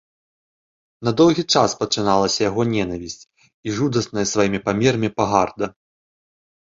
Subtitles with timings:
[1.07, 5.65] На доўгі час пачыналася яго нянавісць і жудасная сваімі памерамі пагарда.